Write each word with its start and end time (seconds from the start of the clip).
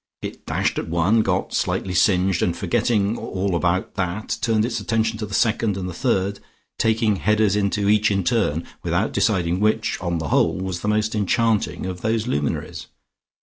It 0.23 0.47
dashed 0.47 0.79
at 0.79 0.89
one, 0.89 1.21
got 1.21 1.53
slightly 1.53 1.93
singed, 1.93 2.41
and 2.41 2.57
forgetting 2.57 3.19
all 3.19 3.55
about 3.55 3.93
that 3.97 4.35
turned 4.41 4.65
its 4.65 4.79
attention 4.79 5.19
to 5.19 5.27
the 5.27 5.33
second, 5.35 5.77
and 5.77 5.87
the 5.87 5.93
third, 5.93 6.39
taking 6.79 7.17
headers 7.17 7.55
into 7.55 7.87
each 7.87 8.09
in 8.09 8.23
turn, 8.23 8.65
without 8.81 9.13
deciding 9.13 9.59
which, 9.59 10.01
on 10.01 10.17
the 10.17 10.29
whole, 10.29 10.55
was 10.55 10.79
the 10.79 10.87
most 10.87 11.13
enchanting 11.13 11.85
of 11.85 12.01
those 12.01 12.25
luminaries. 12.25 12.87